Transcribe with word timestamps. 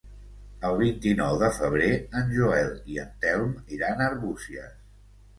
El 0.67 0.75
vint-i-nou 0.77 1.35
de 1.41 1.49
febrer 1.57 1.89
en 2.21 2.31
Joel 2.37 2.71
i 2.93 2.97
en 3.03 3.11
Telm 3.25 3.51
iran 3.77 4.01
a 4.01 4.07
Arbúcies. 4.13 4.73